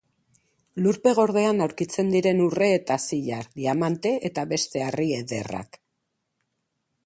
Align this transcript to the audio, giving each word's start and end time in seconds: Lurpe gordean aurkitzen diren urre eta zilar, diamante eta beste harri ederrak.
Lurpe 0.85 1.11
gordean 1.19 1.65
aurkitzen 1.65 2.09
diren 2.15 2.41
urre 2.47 2.71
eta 2.79 2.97
zilar, 3.09 3.47
diamante 3.61 4.15
eta 4.31 4.49
beste 4.55 4.85
harri 4.89 5.09
ederrak. 5.23 5.83